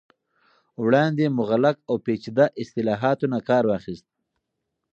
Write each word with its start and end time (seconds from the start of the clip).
وړاندې 0.83 1.25
مغلق 1.39 1.77
او 1.89 1.95
پیچیده 2.05 2.45
اصطلاحاتو 2.61 3.25
نه 3.33 3.39
کار 3.49 3.63
واخست 3.67 4.05